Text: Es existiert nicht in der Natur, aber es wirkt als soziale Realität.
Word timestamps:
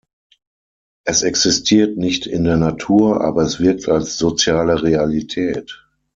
Es 1.05 1.21
existiert 1.21 1.95
nicht 1.95 2.25
in 2.25 2.43
der 2.43 2.57
Natur, 2.57 3.21
aber 3.23 3.43
es 3.43 3.59
wirkt 3.59 3.87
als 3.87 4.17
soziale 4.17 4.81
Realität. 4.81 5.87